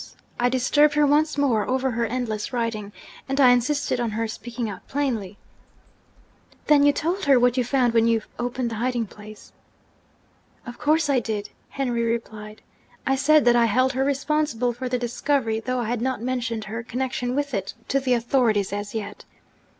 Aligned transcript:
I 0.39 0.49
disturbed 0.49 0.95
her 0.95 1.05
once 1.05 1.37
more 1.37 1.67
over 1.69 1.91
her 1.91 2.07
endless 2.07 2.51
writing; 2.51 2.91
and 3.29 3.39
I 3.39 3.51
insisted 3.51 3.99
on 3.99 4.09
her 4.17 4.27
speaking 4.27 4.67
out 4.67 4.87
plainly.' 4.87 5.37
'Then 6.65 6.87
you 6.87 6.91
told 6.91 7.25
her 7.25 7.39
what 7.39 7.55
you 7.55 7.63
found 7.63 7.93
when 7.93 8.07
you 8.07 8.23
opened 8.39 8.71
the 8.71 8.77
hiding 8.81 9.05
place?' 9.05 9.53
'Of 10.65 10.79
course 10.79 11.07
I 11.07 11.19
did!' 11.19 11.51
Henry 11.69 12.01
replied. 12.01 12.63
'I 13.05 13.15
said 13.17 13.45
that 13.45 13.55
I 13.55 13.65
held 13.65 13.93
her 13.93 14.03
responsible 14.03 14.73
for 14.73 14.89
the 14.89 14.97
discovery, 14.97 15.59
though 15.59 15.77
I 15.79 15.89
had 15.89 16.01
not 16.01 16.19
mentioned 16.19 16.63
her 16.63 16.81
connection 16.81 17.35
with 17.35 17.53
it 17.53 17.75
to 17.89 17.99
the 17.99 18.15
authorities 18.15 18.73
as 18.73 18.95
yet. 18.95 19.25